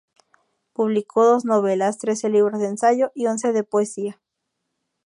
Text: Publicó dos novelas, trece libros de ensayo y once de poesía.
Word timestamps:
Publicó 0.73 1.23
dos 1.25 1.45
novelas, 1.45 1.99
trece 1.99 2.27
libros 2.27 2.59
de 2.59 2.65
ensayo 2.65 3.11
y 3.13 3.27
once 3.27 3.53
de 3.53 3.63
poesía. 3.63 4.19